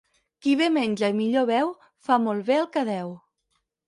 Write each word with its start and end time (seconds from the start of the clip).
Qui 0.45 0.53
bé 0.59 0.69
menja 0.77 1.09
i 1.13 1.15
millor 1.17 1.45
beu, 1.49 1.69
fa 2.07 2.17
molt 2.23 2.41
bé 2.47 2.57
el 2.63 2.65
que 2.77 2.85
deu. 2.89 3.13